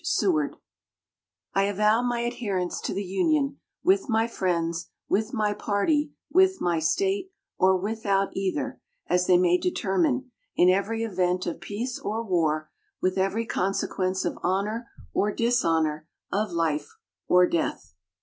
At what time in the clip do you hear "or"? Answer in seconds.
7.59-7.77, 11.99-12.23, 15.13-15.31, 17.27-17.45